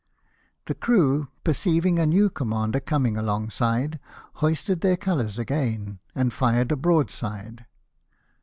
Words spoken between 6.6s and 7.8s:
a broadside.